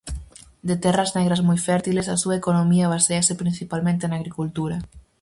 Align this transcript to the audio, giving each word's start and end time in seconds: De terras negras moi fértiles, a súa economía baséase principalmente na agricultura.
De 0.67 0.75
terras 0.83 1.11
negras 1.17 1.41
moi 1.47 1.59
fértiles, 1.67 2.07
a 2.09 2.19
súa 2.21 2.37
economía 2.41 2.91
baséase 2.93 3.39
principalmente 3.41 4.03
na 4.07 4.17
agricultura. 4.19 4.77